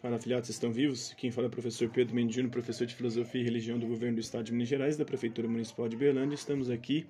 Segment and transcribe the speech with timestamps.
[0.00, 1.12] Fala, afiliados, estão vivos?
[1.14, 4.20] Quem fala é o professor Pedro Mendino, professor de Filosofia e Religião do Governo do
[4.20, 6.36] Estado de Minas Gerais, da Prefeitura Municipal de Berlândia.
[6.36, 7.04] Estamos aqui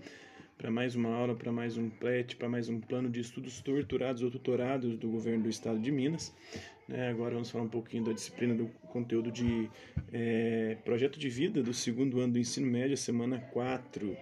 [0.56, 4.22] para mais uma aula, para mais um PLET, para mais um plano de estudos torturados
[4.22, 6.34] ou tutorados do Governo do Estado de Minas.
[6.88, 7.10] Né?
[7.10, 9.68] Agora vamos falar um pouquinho da disciplina do conteúdo de
[10.10, 14.16] é, projeto de vida do segundo ano do ensino médio, semana 4.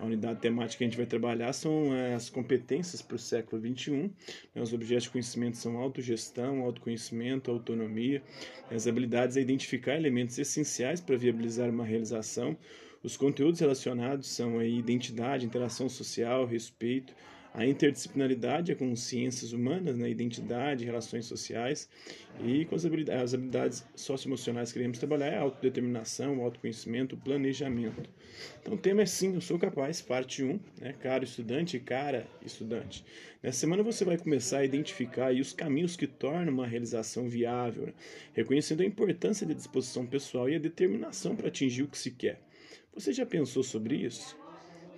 [0.00, 3.60] A unidade temática que a gente vai trabalhar são eh, as competências para o século
[3.60, 4.10] XXI.
[4.54, 4.62] Né?
[4.62, 8.22] Os objetos de conhecimento são autogestão, autoconhecimento, autonomia.
[8.70, 12.56] As habilidades é identificar elementos essenciais para viabilizar uma realização.
[13.02, 17.14] Os conteúdos relacionados são a identidade, interação social, respeito,
[17.52, 21.88] a interdisciplinaridade é com ciências humanas, né, identidade, relações sociais,
[22.44, 28.08] e com as habilidades, as habilidades socioemocionais que queremos trabalhar é autodeterminação, autoconhecimento, planejamento.
[28.62, 32.26] Então o tema é sim, eu sou capaz, parte 1, né, caro estudante e cara
[32.44, 33.04] estudante.
[33.42, 37.94] Nessa semana você vai começar a identificar os caminhos que tornam uma realização viável, né,
[38.32, 42.40] reconhecendo a importância da disposição pessoal e a determinação para atingir o que se quer.
[42.94, 44.39] Você já pensou sobre isso?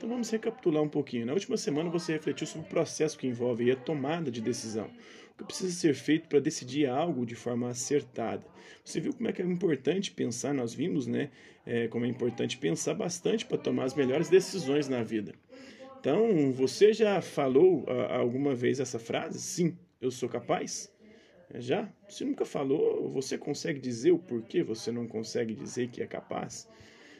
[0.02, 1.26] Então vamos recapitular um pouquinho.
[1.26, 4.90] Na última semana você refletiu sobre o processo que envolve a tomada de decisão.
[5.32, 8.44] O que precisa ser feito para decidir algo de forma acertada.
[8.84, 11.30] Você viu como é que é importante pensar, nós vimos, né?
[11.64, 15.36] É, como é importante pensar bastante para tomar as melhores decisões na vida.
[16.00, 19.40] Então, você já falou a, alguma vez essa frase?
[19.40, 20.92] Sim, eu sou capaz?
[21.48, 21.88] É, já?
[22.08, 26.68] Se nunca falou, você consegue dizer o porquê você não consegue dizer que é capaz?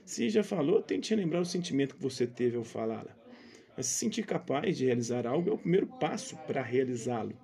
[0.04, 3.16] Se já falou, tente lembrar o sentimento que você teve ao falá-la.
[3.78, 7.34] Se sentir capaz de realizar algo é o primeiro passo para realizá-lo.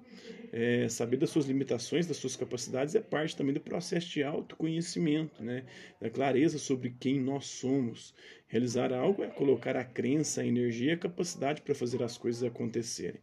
[0.53, 5.43] É, saber das suas limitações, das suas capacidades é parte também do processo de autoconhecimento,
[5.43, 5.65] né?
[6.01, 8.15] da clareza sobre quem nós somos.
[8.47, 12.43] Realizar algo é colocar a crença, a energia e a capacidade para fazer as coisas
[12.43, 13.21] acontecerem.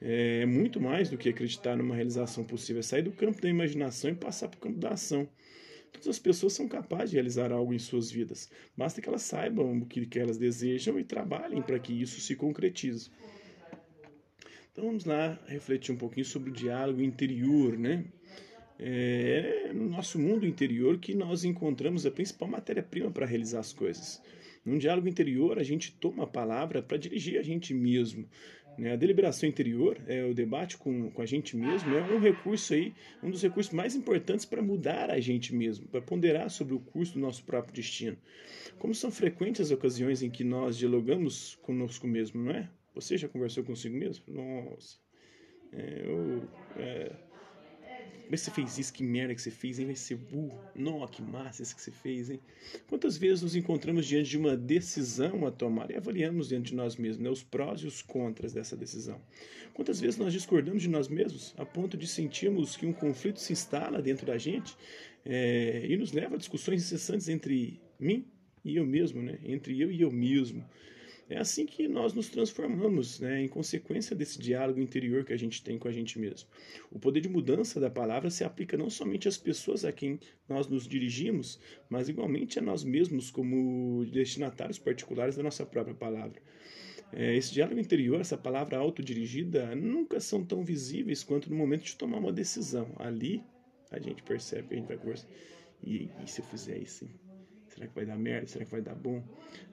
[0.00, 4.10] É muito mais do que acreditar numa realização possível, é sair do campo da imaginação
[4.10, 5.28] e passar para o campo da ação.
[5.92, 8.50] Todas as pessoas são capazes de realizar algo em suas vidas.
[8.76, 12.34] Basta que elas saibam o que, que elas desejam e trabalhem para que isso se
[12.34, 13.10] concretize.
[14.72, 18.06] Então vamos lá refletir um pouquinho sobre o diálogo interior, né?
[18.78, 24.20] É no nosso mundo interior que nós encontramos a principal matéria-prima para realizar as coisas.
[24.64, 28.26] Num diálogo interior, a gente toma a palavra para dirigir a gente mesmo.
[28.78, 28.92] Né?
[28.92, 32.94] A deliberação interior, é, o debate com, com a gente mesmo, é um recurso aí,
[33.22, 37.14] um dos recursos mais importantes para mudar a gente mesmo, para ponderar sobre o curso
[37.14, 38.16] do nosso próprio destino.
[38.78, 42.68] Como são frequentes as ocasiões em que nós dialogamos conosco mesmo, não é?
[42.94, 44.24] Você já conversou consigo mesmo?
[44.28, 44.98] Nossa,
[45.72, 47.12] é, eu, é,
[48.22, 48.92] como você fez isso?
[48.92, 49.86] Que merda que você fez, hein?
[49.86, 50.58] Vai ser burro.
[50.74, 52.40] Nossa, que massa isso que você fez, hein?
[52.88, 56.96] Quantas vezes nos encontramos diante de uma decisão a tomar e avaliamos diante de nós
[56.96, 59.20] mesmos né, os prós e os contras dessa decisão?
[59.74, 63.52] Quantas vezes nós discordamos de nós mesmos a ponto de sentirmos que um conflito se
[63.52, 64.76] instala dentro da gente
[65.24, 68.24] é, e nos leva a discussões incessantes entre mim
[68.64, 69.38] e eu mesmo, né?
[69.44, 70.64] Entre eu e eu mesmo.
[71.32, 75.62] É assim que nós nos transformamos, né, em consequência desse diálogo interior que a gente
[75.62, 76.46] tem com a gente mesmo.
[76.90, 80.68] O poder de mudança da palavra se aplica não somente às pessoas a quem nós
[80.68, 86.38] nos dirigimos, mas igualmente a nós mesmos como destinatários particulares da nossa própria palavra.
[87.14, 91.96] É, esse diálogo interior, essa palavra autodirigida, nunca são tão visíveis quanto no momento de
[91.96, 92.92] tomar uma decisão.
[92.96, 93.42] Ali
[93.90, 95.28] a gente percebe a gente vai conversar.
[95.82, 97.06] E, e se eu fizer isso?
[97.06, 97.31] Hein?
[97.82, 98.46] Será que vai dar merda?
[98.46, 99.22] Será que vai dar bom?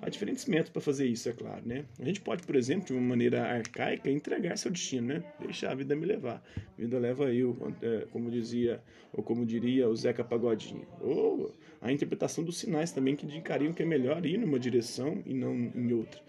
[0.02, 1.86] Há diferentes métodos para fazer isso, é claro, né?
[2.00, 5.24] A gente pode, por exemplo, de uma maneira arcaica, entregar seu destino, né?
[5.40, 6.44] Deixar a vida me levar.
[6.58, 8.82] A vida leva eu, é, como dizia,
[9.14, 10.88] ou como diria o Zeca Pagodinho.
[11.00, 15.34] Ou a interpretação dos sinais também que indicariam que é melhor ir numa direção e
[15.34, 16.20] não em outra.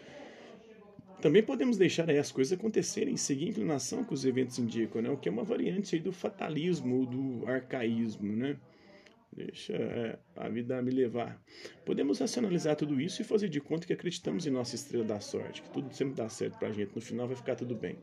[1.22, 5.08] Também podemos deixar as coisas acontecerem seguir a inclinação que os eventos indicam, né?
[5.08, 8.56] O que é uma variante do fatalismo ou do arcaísmo, né?
[9.32, 11.40] Deixa é, a vida me levar.
[11.84, 15.62] Podemos racionalizar tudo isso e fazer de conta que acreditamos em nossa estrela da sorte,
[15.62, 17.96] que tudo sempre dá certo pra gente, no final vai ficar tudo bem.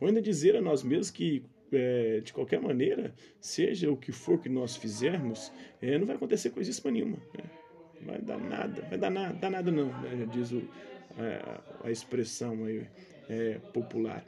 [0.00, 4.40] Ou ainda dizer a nós mesmos que, é, de qualquer maneira, seja o que for
[4.40, 7.18] que nós fizermos, é, não vai acontecer coisíssima nenhuma.
[7.38, 7.44] Né?
[8.02, 10.26] Vai dar nada, vai dar nada, dá nada não, né?
[10.32, 10.68] diz o,
[11.16, 12.84] a, a expressão aí,
[13.28, 14.26] é, popular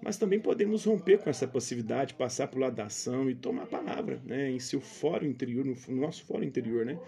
[0.00, 3.64] mas também podemos romper com essa passividade, passar para o lado da ação e tomar
[3.64, 6.98] a palavra, né, em seu fórum interior, no, nosso fórum interior, né,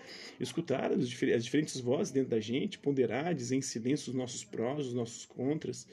[0.40, 4.94] escutar as, diferentes vozes dentro da gente, ponderar, dizer em silêncio os nossos prós, os
[4.94, 5.86] nossos contras.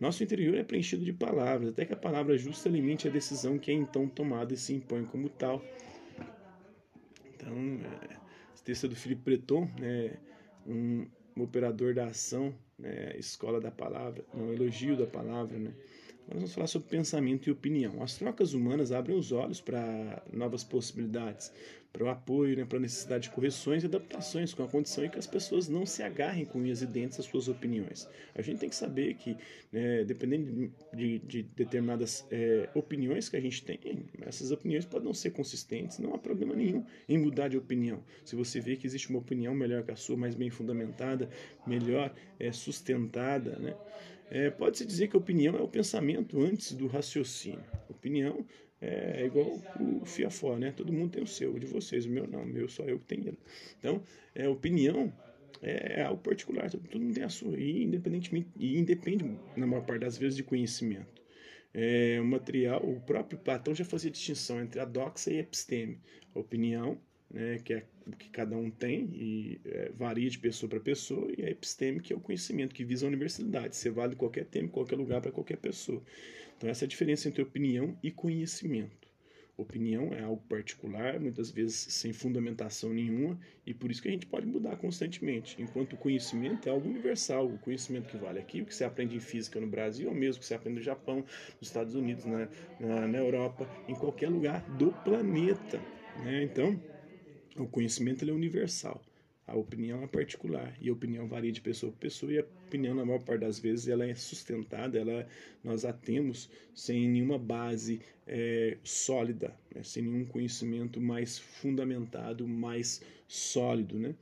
[0.00, 3.70] Nosso interior é preenchido de palavras, até que a palavra justa alimente a decisão que
[3.70, 5.62] é então tomada e se impõe como tal.
[7.34, 7.52] Então,
[7.84, 8.16] é,
[8.54, 10.16] esse texto é do Felipe Breton, né,
[10.66, 11.06] um,
[11.36, 15.72] um operador da ação, né, escola da palavra, um elogio da palavra, né,
[16.28, 18.02] Nós vamos falar sobre pensamento e opinião.
[18.02, 21.50] As trocas humanas abrem os olhos para novas possibilidades,
[21.90, 25.08] para o apoio, né, para a necessidade de correções e adaptações com a condição em
[25.08, 28.06] que as pessoas não se agarrem com unhas e dentes às suas opiniões.
[28.34, 29.38] A gente tem que saber que,
[29.72, 33.78] né, dependendo de, de determinadas é, opiniões que a gente tem,
[34.20, 38.04] essas opiniões podem não ser consistentes, não há problema nenhum em mudar de opinião.
[38.22, 41.30] Se você vê que existe uma opinião melhor que a sua, mais bem fundamentada,
[41.66, 43.74] melhor é, sustentada, né?
[44.30, 47.64] É, Pode-se dizer que a opinião é o pensamento antes do raciocínio.
[47.88, 48.44] Opinião
[48.80, 50.72] é igual o fiafó, né?
[50.72, 52.98] Todo mundo tem o seu, o de vocês, o meu não, o meu só eu
[52.98, 53.38] que tenho ele.
[53.78, 54.02] Então,
[54.34, 55.12] é, opinião
[55.60, 59.24] é algo particular, todo mundo tem a sua, e independentemente, e independe,
[59.56, 61.20] na maior parte das vezes, de conhecimento.
[61.74, 66.00] É, o material, o próprio Platão já fazia distinção entre a doxa e a episteme.
[66.34, 66.98] A opinião
[67.30, 71.30] né, que é o que cada um tem e é, varia de pessoa para pessoa,
[71.36, 74.46] e a episteme, que é o conhecimento que visa a universalidade, ser válido em qualquer
[74.46, 76.02] tema, em qualquer lugar, para qualquer pessoa.
[76.56, 79.08] Então, essa é a diferença entre opinião e conhecimento.
[79.56, 84.24] Opinião é algo particular, muitas vezes sem fundamentação nenhuma, e por isso que a gente
[84.24, 85.60] pode mudar constantemente.
[85.60, 89.16] Enquanto o conhecimento é algo universal, o conhecimento que vale aqui, o que você aprende
[89.16, 91.24] em física no Brasil, é o mesmo que você aprende no Japão,
[91.60, 92.48] nos Estados Unidos, na,
[92.78, 95.78] na, na Europa, em qualquer lugar do planeta.
[96.24, 96.44] Né?
[96.44, 96.80] Então,
[97.62, 99.02] o conhecimento é universal.
[99.46, 102.94] A opinião é particular e a opinião varia de pessoa para pessoa e a opinião
[102.94, 105.26] na maior parte das vezes ela é sustentada, ela
[105.64, 109.82] nós a temos sem nenhuma base é, sólida, né?
[109.82, 114.14] sem nenhum conhecimento mais fundamentado, mais sólido, né?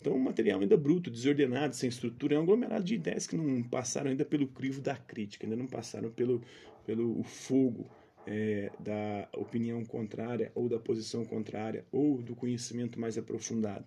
[0.00, 3.60] Então o material ainda bruto, desordenado, sem estrutura é um aglomerado de ideias que não
[3.64, 6.40] passaram ainda pelo crivo da crítica, ainda não passaram pelo
[6.86, 7.90] pelo fogo
[8.30, 13.86] é, da opinião contrária ou da posição contrária ou do conhecimento mais aprofundado.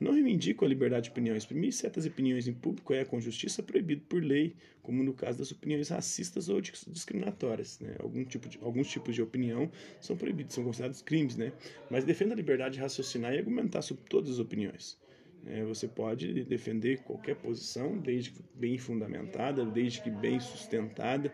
[0.00, 1.36] Não reivindico a liberdade de opinião.
[1.36, 5.52] Exprimir certas opiniões em público é, com justiça, proibido por lei, como no caso das
[5.52, 7.78] opiniões racistas ou discriminatórias.
[7.78, 7.94] Né?
[7.98, 9.70] Algum tipo de, alguns tipos de opinião
[10.00, 11.52] são proibidos, são considerados crimes, né?
[11.90, 14.98] mas defenda a liberdade de raciocinar e argumentar sobre todas as opiniões.
[15.46, 21.30] É, você pode defender qualquer posição, desde que bem fundamentada, desde que bem sustentada.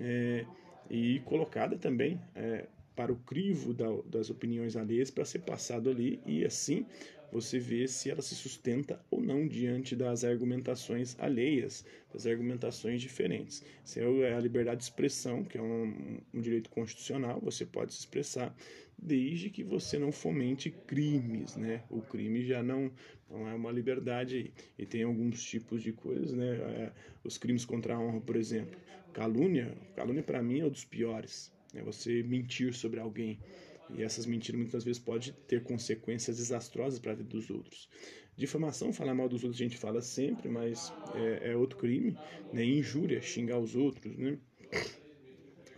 [0.00, 0.46] É,
[0.90, 2.66] e colocada também é,
[2.96, 6.84] para o crivo da, das opiniões alheias para ser passado ali e assim
[7.32, 13.62] você vê se ela se sustenta ou não diante das argumentações alheias, das argumentações diferentes.
[13.84, 18.00] Se é a liberdade de expressão, que é um, um direito constitucional, você pode se
[18.00, 18.54] expressar
[19.02, 21.84] desde que você não fomente crimes, né?
[21.88, 22.92] O crime já não,
[23.28, 26.56] não é uma liberdade e tem alguns tipos de coisas, né?
[26.56, 26.92] É,
[27.24, 28.78] os crimes contra a honra, por exemplo,
[29.12, 31.52] calúnia, calúnia para mim é um dos piores.
[31.74, 33.40] É você mentir sobre alguém
[33.88, 37.88] e essas mentiras muitas vezes pode ter consequências desastrosas para a vida dos outros.
[38.36, 42.18] Difamação, falar mal dos outros a gente fala sempre, mas é, é outro crime,
[42.52, 42.64] né?
[42.64, 44.38] Injúria, xingar os outros, né?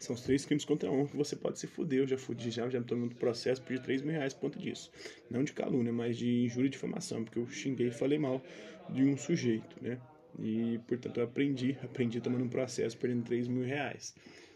[0.02, 2.00] São os três crimes contra a honra que você pode se fuder.
[2.00, 4.58] Eu já fudi, já, já me tomei um processo, pedi 3 mil reais por conta
[4.58, 4.90] disso.
[5.31, 8.43] Não de calúnia, mas de injúria e difamação, porque eu xinguei e falei mal
[8.90, 10.00] de um sujeito, né?
[10.40, 14.12] E, portanto, eu aprendi, aprendi tomando um processo, perdendo 3 mil reais.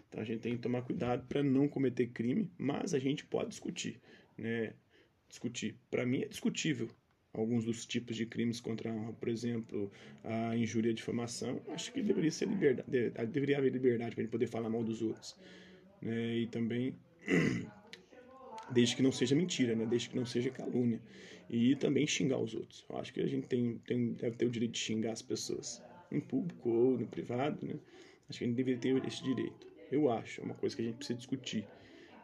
[0.09, 3.51] Então a gente tem que tomar cuidado para não cometer crime, mas a gente pode
[3.51, 4.01] discutir,
[4.37, 4.73] né?
[5.29, 5.77] Discutir.
[5.89, 6.91] Para mim é discutível
[7.37, 9.91] alguns dos tipos de crimes contra a honra, por exemplo,
[10.25, 14.47] a injúria e difamação, acho que deveria ser liberdade, deveria haver liberdade para gente poder
[14.47, 15.37] falar mal dos outros,
[16.01, 16.37] né?
[16.37, 16.95] E também
[18.73, 19.85] desde que não seja mentira, né?
[19.87, 21.01] Desde que não seja calúnia
[21.49, 22.85] e também xingar os outros.
[22.89, 25.83] Eu acho que a gente tem, tem deve ter o direito de xingar as pessoas,
[26.11, 27.75] em público ou no privado, né?
[28.29, 29.67] Acho que a gente deveria ter esse direito.
[29.93, 31.65] Eu acho, é uma coisa que a gente precisa discutir.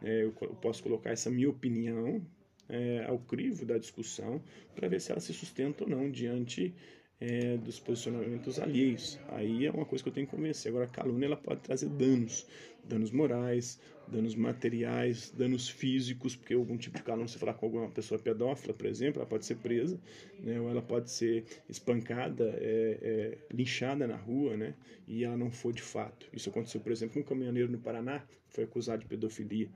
[0.03, 2.21] É, eu posso colocar essa minha opinião
[2.69, 4.43] é, ao crivo da discussão
[4.75, 6.75] para ver se ela se sustenta ou não diante
[7.23, 9.19] é, dos posicionamentos alheios.
[9.29, 10.71] Aí é uma coisa que eu tenho que convencer.
[10.71, 12.47] Agora, a calúnia ela pode trazer danos,
[12.83, 13.79] danos morais,
[14.09, 18.75] danos materiais, danos físicos, porque algum tipo de calúnia, se falar com alguma pessoa pedófila,
[18.75, 20.01] por exemplo, ela pode ser presa,
[20.41, 24.75] né, ou ela pode ser espancada, é, é, linchada na rua, né,
[25.07, 26.29] e ela não foi de fato.
[26.33, 29.71] Isso aconteceu, por exemplo, com um caminhoneiro no Paraná, foi acusado de pedofilia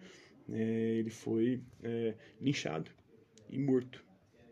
[0.52, 2.90] é, ele foi é, linchado
[3.50, 4.04] e morto.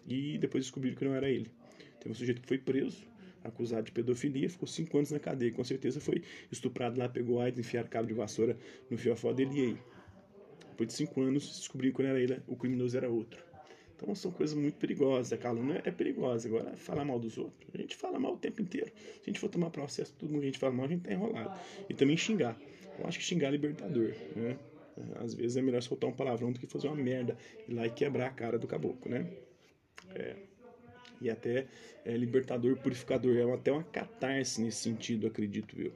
[0.07, 1.51] E depois descobriram que não era ele.
[1.99, 3.07] Teve um sujeito que foi preso,
[3.43, 5.53] acusado de pedofilia, ficou cinco anos na cadeia.
[5.53, 8.57] Com certeza foi estuprado lá, pegou AIDS, enfiaram cabo de vassoura
[8.91, 9.79] no fiofó dele e aí.
[10.71, 13.41] Depois de cinco anos, descobriram que não era ele, o criminoso era outro.
[13.95, 15.33] Então são coisas muito perigosas.
[15.33, 16.49] A calúnia é perigosa.
[16.49, 17.71] Agora, falar mal dos outros.
[17.73, 18.91] A gente fala mal o tempo inteiro.
[18.97, 21.03] Se a gente for tomar processo, todo mundo que a gente fala mal, a gente
[21.03, 21.59] tá enrolado.
[21.89, 22.59] E também xingar.
[22.99, 24.59] Eu acho que xingar é libertador, né?
[25.17, 27.37] Às vezes é melhor soltar um palavrão do que fazer uma merda
[27.69, 29.27] ir lá e quebrar a cara do caboclo, né?
[30.15, 30.37] É.
[31.21, 31.67] E até
[32.05, 35.93] é libertador, purificador, é até uma catarse nesse sentido, acredito eu.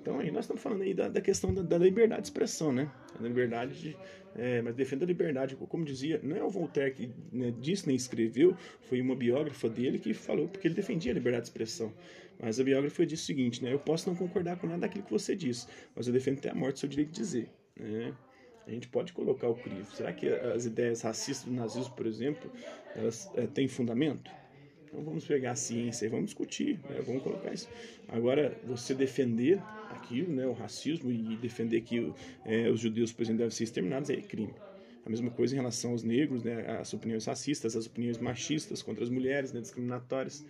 [0.00, 2.90] Então aí nós estamos falando aí da, da questão da, da, liberdade de expressão, né?
[3.18, 3.96] A liberdade de,
[4.36, 7.96] é, mas defende a liberdade, como dizia, não é o Voltaire que né, disse nem
[7.96, 11.92] escreveu, foi uma biógrafa dele que falou porque ele defendia a liberdade de expressão.
[12.40, 13.72] Mas a biógrafa disse o seguinte, né?
[13.72, 16.54] Eu posso não concordar com nada daquilo que você disse, mas eu defendo até a
[16.54, 18.14] morte o seu direito de dizer, né?
[18.68, 19.90] A gente pode colocar o crivo.
[19.96, 22.52] Será que as ideias racistas do nazismo, por exemplo,
[22.94, 24.30] elas é, têm fundamento?
[24.84, 27.00] Então vamos pegar a ciência e vamos discutir, né?
[27.04, 27.66] vamos colocar isso.
[28.08, 29.58] Agora, você defender
[29.90, 32.12] aquilo, né, o racismo, e defender que
[32.44, 34.54] é, os judeus, por exemplo, devem ser exterminados, é crime.
[35.04, 39.02] A mesma coisa em relação aos negros, né, as opiniões racistas, as opiniões machistas contra
[39.02, 40.44] as mulheres, né, discriminatórias.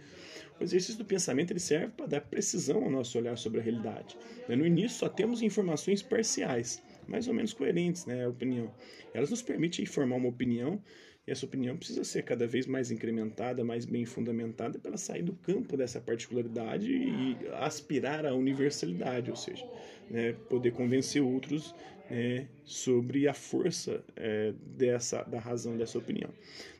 [0.58, 4.16] O exercício do pensamento ele serve para dar precisão ao nosso olhar sobre a realidade.
[4.48, 4.56] Né.
[4.56, 8.72] No início só temos informações parciais, mais ou menos coerentes, né, a opinião.
[9.12, 10.80] Elas nos permitem formar uma opinião
[11.26, 15.34] e essa opinião precisa ser cada vez mais incrementada, mais bem fundamentada, para sair do
[15.34, 19.66] campo dessa particularidade e aspirar à universalidade, ou seja,
[20.10, 21.74] né, poder convencer outros
[22.10, 26.30] é, sobre a força é, dessa da razão dessa opinião.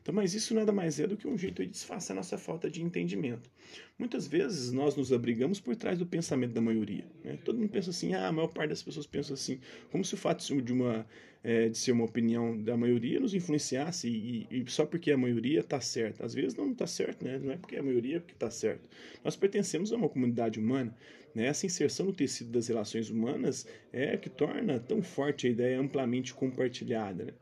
[0.01, 2.81] Então, mas isso nada mais é do que um jeito de disfarçar nossa falta de
[2.81, 3.49] entendimento.
[3.97, 7.05] Muitas vezes nós nos abrigamos por trás do pensamento da maioria.
[7.23, 7.37] Né?
[7.43, 9.59] Todo mundo pensa assim, ah, a maior parte das pessoas pensa assim,
[9.91, 11.05] como se o fato de uma
[11.43, 15.61] é, de ser uma opinião da maioria nos influenciasse e, e só porque a maioria
[15.61, 16.25] está certa.
[16.25, 17.39] Às vezes não está certo, né?
[17.39, 18.87] Não é porque a maioria que está certo.
[19.23, 20.95] Nós pertencemos a uma comunidade humana
[21.33, 21.45] né?
[21.45, 26.33] Essa inserção no tecido das relações humanas é que torna tão forte a ideia amplamente
[26.33, 27.25] compartilhada.
[27.25, 27.33] Né?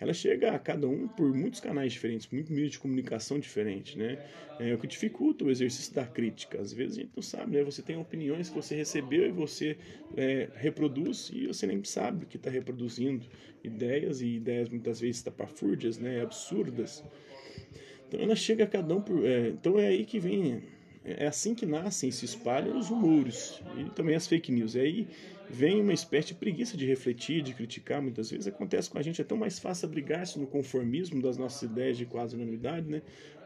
[0.00, 4.18] Ela chega a cada um por muitos canais diferentes, muitos meios de comunicação diferentes, né?
[4.58, 6.58] É o que dificulta o exercício da crítica.
[6.58, 7.62] Às vezes a gente não sabe, né?
[7.62, 9.76] Você tem opiniões que você recebeu e você
[10.16, 13.26] é, reproduz e você nem sabe que está reproduzindo
[13.62, 16.22] ideias e ideias muitas vezes tapafúrdias, né?
[16.22, 17.04] Absurdas.
[18.08, 19.24] Então ela chega a cada um por.
[19.24, 20.62] É, então é aí que vem
[21.04, 24.74] é assim que nascem e se espalham os rumores e também as fake news.
[24.74, 25.08] E aí
[25.48, 28.02] vem uma espécie de preguiça de refletir, de criticar.
[28.02, 31.62] Muitas vezes acontece com a gente, é tão mais fácil abrigar-se no conformismo das nossas
[31.62, 33.02] ideias de quase unanimidade, né?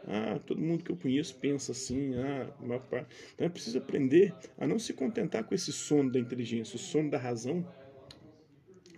[0.07, 2.47] Ah, todo mundo que eu conheço pensa assim, ah.
[2.61, 7.09] Então é preciso aprender a não se contentar com esse sono da inteligência, o sono
[7.09, 7.65] da razão.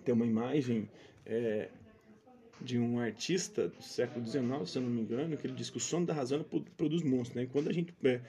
[0.04, 0.90] Tem uma imagem
[1.26, 1.70] é,
[2.62, 5.78] de um artista do século XIX, se eu não me engano, que ele diz que
[5.78, 6.46] o sono da razão
[6.76, 7.36] produz monstros.
[7.36, 7.44] Né?
[7.44, 8.22] E quando a gente é,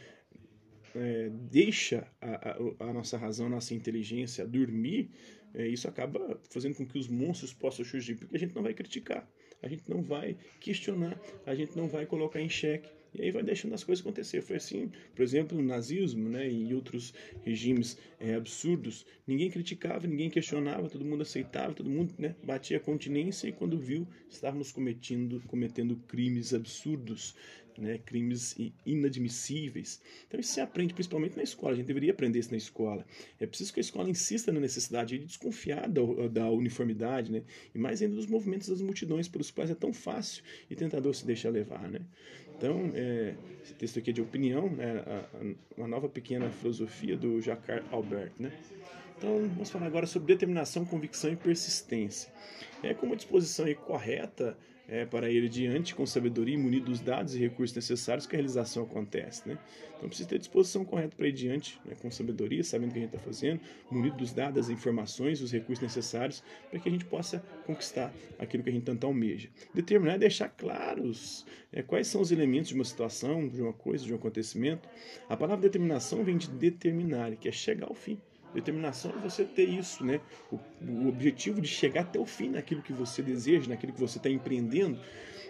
[0.99, 5.11] é, deixa a, a, a, nossa razão, a nossa inteligência dormir,
[5.55, 8.75] é, isso acaba fazendo com que os monstros possam surgir, porque a gente não vai
[8.75, 9.29] criticar,
[9.63, 12.91] a gente não vai questionar, a gente não vai colocar em xeque.
[13.15, 14.43] E aí vai deixando as coisas acontecer.
[14.43, 19.07] Foi assim, por exemplo, no nazismo né, e outros regimes é, absurdos.
[19.27, 24.07] Ninguém criticava, ninguém questionava, todo mundo aceitava, todo mundo né, batia continência e quando viu,
[24.29, 27.35] estávamos cometendo, cometendo crimes absurdos
[27.79, 30.01] né, crimes inadmissíveis.
[30.27, 33.07] Então isso se aprende principalmente na escola, a gente deveria aprender isso na escola.
[33.39, 37.43] É preciso que a escola insista na necessidade de desconfiar da, da uniformidade, né,
[37.75, 41.25] e mais ainda dos movimentos das multidões pelos quais é tão fácil e tentador se
[41.25, 41.89] deixar levar.
[41.89, 42.01] Né.
[42.59, 47.17] Então, é, esse texto aqui é de opinião, né, a, a, uma nova pequena filosofia
[47.17, 48.33] do Jacques Albert.
[48.37, 48.53] Né.
[49.17, 52.33] Então, vamos falar agora sobre determinação, convicção e persistência.
[52.83, 57.35] É com uma disposição correta é, para ir adiante com sabedoria e munido dos dados
[57.35, 59.47] e recursos necessários que a realização acontece.
[59.47, 59.59] Né?
[59.97, 63.03] Então precisa ter disposição correta para ir adiante né, com sabedoria, sabendo o que a
[63.03, 67.05] gente está fazendo, munido dos dados, as informações, os recursos necessários para que a gente
[67.05, 69.51] possa conquistar aquilo que a gente tanto almeja.
[69.75, 74.05] Determinar é deixar claros é, quais são os elementos de uma situação, de uma coisa,
[74.07, 74.89] de um acontecimento.
[75.29, 78.19] A palavra determinação vem de determinar, que é chegar ao fim.
[78.55, 80.21] Determinação é você ter isso, né?
[80.51, 84.19] O, o, objetivo de chegar até o fim naquilo que você deseja, naquilo que você
[84.19, 84.99] está empreendendo,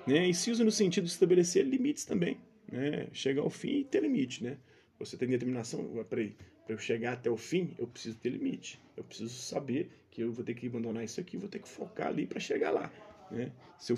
[0.07, 0.28] né?
[0.28, 2.38] E se usa no sentido de estabelecer limites também,
[2.71, 3.07] né?
[3.12, 4.57] Chegar ao fim e ter limite, né?
[4.99, 8.81] Você tem determinação, peraí, para eu chegar até o fim, eu preciso ter limite.
[8.97, 12.09] Eu preciso saber que eu vou ter que abandonar isso aqui, vou ter que focar
[12.09, 12.93] ali para chegar lá.
[13.30, 13.52] Né?
[13.78, 13.97] Se, eu,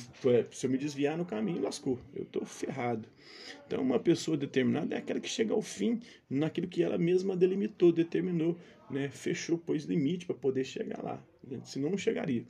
[0.53, 1.99] se eu me desviar no caminho, lascou.
[2.15, 3.09] Eu estou ferrado.
[3.67, 7.93] Então, uma pessoa determinada é aquela que chega ao fim naquilo que ela mesma delimitou,
[7.93, 8.57] determinou,
[8.91, 9.09] né?
[9.11, 11.23] fechou, pôs limite para poder chegar lá.
[11.47, 11.61] Né?
[11.65, 12.45] Senão, não chegaria.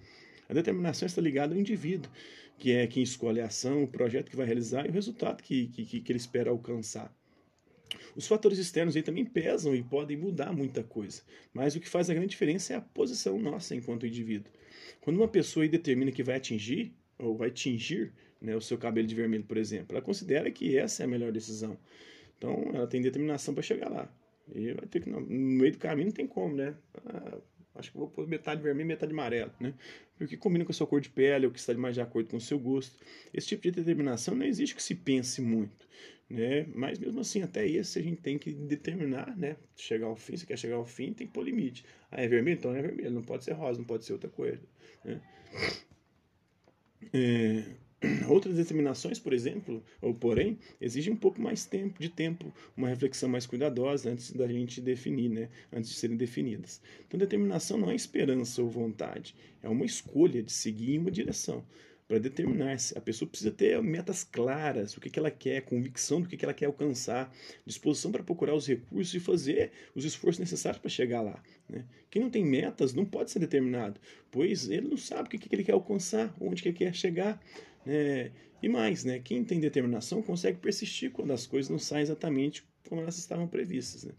[0.49, 2.11] A determinação está ligada ao indivíduo,
[2.59, 5.69] que é quem escolhe a ação, o projeto que vai realizar e o resultado que,
[5.69, 7.15] que, que ele espera alcançar.
[8.15, 11.23] Os fatores externos aí também pesam e podem mudar muita coisa,
[11.53, 14.53] mas o que faz a grande diferença é a posição nossa enquanto indivíduo.
[15.01, 19.15] Quando uma pessoa determina que vai atingir ou vai tingir né, o seu cabelo de
[19.15, 21.79] vermelho, por exemplo, ela considera que essa é a melhor decisão.
[22.39, 24.13] Então, ela tem determinação para chegar lá.
[24.55, 26.75] E vai ter que no meio do caminho não tem como, né?
[27.05, 27.39] Ah,
[27.77, 29.75] acho que vou pôr metade vermelho metade amarelo, né?
[30.19, 32.37] Porque combina com a sua cor de pele, ou que está mais de acordo com
[32.37, 32.97] o seu gosto.
[33.33, 35.87] Esse tipo de determinação não existe que se pense muito.
[36.29, 36.67] né?
[36.75, 39.57] Mas mesmo assim, até esse a gente tem que determinar, né?
[39.77, 41.85] Chegar ao fim, se quer chegar ao fim, tem que pôr limite.
[42.11, 42.57] Ah, é vermelho?
[42.59, 44.63] Então é vermelho, não pode ser rosa, não pode ser outra coisa.
[47.13, 47.65] É,
[48.29, 53.29] outras determinações, por exemplo, ou porém, exigem um pouco mais tempo, de tempo, uma reflexão
[53.29, 55.49] mais cuidadosa antes da gente definir, né?
[55.73, 56.81] Antes de serem definidas.
[57.07, 61.65] Então, determinação não é esperança ou vontade, é uma escolha de seguir em uma direção
[62.11, 62.99] para determinar-se.
[62.99, 66.45] A pessoa precisa ter metas claras, o que, que ela quer, convicção do que, que
[66.45, 67.33] ela quer alcançar,
[67.65, 71.41] disposição para procurar os recursos e fazer os esforços necessários para chegar lá.
[71.69, 71.85] Né?
[72.11, 75.55] Quem não tem metas não pode ser determinado, pois ele não sabe o que, que
[75.55, 77.41] ele quer alcançar, onde que ele quer chegar.
[77.87, 78.33] Né?
[78.61, 79.21] E mais, né?
[79.21, 84.03] quem tem determinação consegue persistir quando as coisas não saem exatamente como elas estavam previstas.
[84.03, 84.13] Né?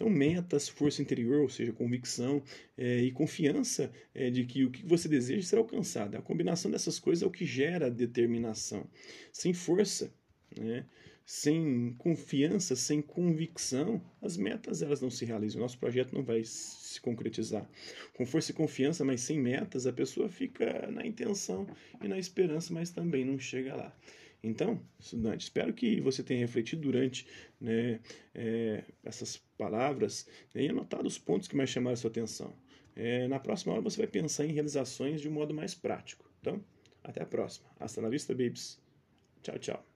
[0.00, 2.42] Então, metas, força interior, ou seja, convicção
[2.74, 6.16] é, e confiança é, de que o que você deseja será alcançado.
[6.16, 8.88] A combinação dessas coisas é o que gera determinação.
[9.30, 10.10] Sem força,
[10.58, 10.86] né,
[11.26, 15.60] sem confiança, sem convicção, as metas elas não se realizam.
[15.60, 17.68] O nosso projeto não vai se concretizar.
[18.14, 21.66] Com força e confiança, mas sem metas, a pessoa fica na intenção
[22.02, 23.94] e na esperança, mas também não chega lá.
[24.42, 27.26] Então, estudante, espero que você tenha refletido durante
[27.60, 28.00] né,
[28.34, 32.52] é, essas palavras né, e anotado os pontos que mais chamaram a sua atenção.
[32.96, 36.24] É, na próxima hora você vai pensar em realizações de um modo mais prático.
[36.40, 36.64] Então,
[37.04, 37.68] até a próxima.
[37.78, 38.80] Hasta la vista, babies.
[39.42, 39.89] Tchau, tchau.